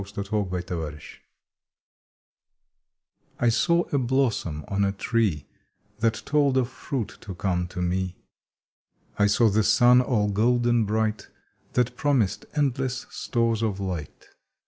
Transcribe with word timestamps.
May 0.01 0.05
Thirteenth 0.05 0.65
PROMISES 0.65 1.19
T 3.39 3.49
SAW 3.51 3.83
a 3.93 3.99
blossom 3.99 4.65
on 4.67 4.83
a 4.83 4.91
tree 4.91 5.45
That 5.99 6.23
told 6.25 6.57
of 6.57 6.67
fruit 6.69 7.19
to 7.21 7.35
come 7.35 7.67
to 7.67 7.83
me. 7.83 8.15
I 9.19 9.27
saw 9.27 9.47
the 9.51 9.61
sun 9.61 10.01
all 10.01 10.29
golden 10.31 10.85
bright 10.85 11.27
That 11.73 11.95
promised 11.95 12.47
endless 12.55 13.05
stores 13.11 13.61
of 13.61 13.79
light. 13.79 14.29